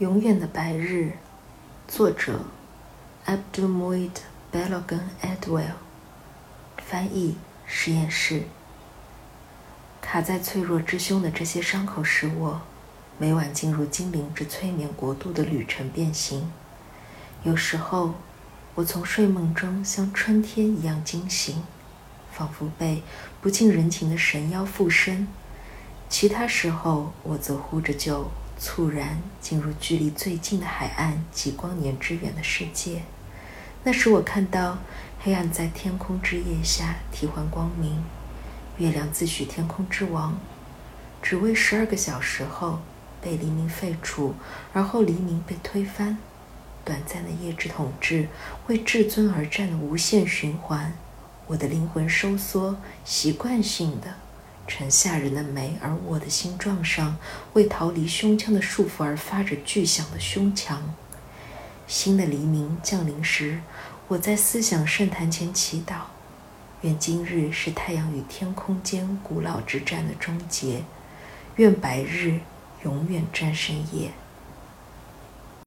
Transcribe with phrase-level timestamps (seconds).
[0.00, 1.12] 永远的白日，
[1.86, 2.40] 作者
[3.26, 4.08] Abdulmuid
[4.50, 5.74] b e l o g a n Edwell，
[6.78, 8.44] 翻译实验室。
[10.00, 12.62] 卡在脆弱之胸的这些伤口，使我
[13.18, 16.50] 每晚进入精灵之催眠国度的旅程变形。
[17.42, 18.14] 有时候，
[18.76, 21.62] 我从睡梦中像春天一样惊醒，
[22.32, 23.02] 仿佛被
[23.42, 25.26] 不近人情的神妖附身；
[26.08, 28.30] 其他时候，我则呼着救。
[28.60, 33.02] 猝然进入距离最近的海岸几光年之远的世界，
[33.84, 34.76] 那时我看到
[35.18, 38.04] 黑暗在天空之夜下替换光明，
[38.76, 40.38] 月亮自诩天空之王，
[41.22, 42.80] 只为十二个小时后
[43.22, 44.34] 被黎明废除，
[44.74, 46.18] 而后黎明被推翻。
[46.84, 48.28] 短暂的夜之统治，
[48.66, 50.92] 为至尊而战的无限循环。
[51.46, 54.16] 我的灵魂收缩，习惯性的。
[54.70, 57.18] 呈吓人的美，而我的心撞上
[57.54, 60.94] 为逃离胸腔的束缚而发着巨响的胸腔。
[61.88, 63.60] 新的黎明降临时，
[64.06, 66.02] 我在思想圣坛前祈祷：
[66.82, 70.84] 愿今日是太阳与天空间古老之战的终结，
[71.56, 72.38] 愿白日
[72.84, 74.12] 永远战胜夜。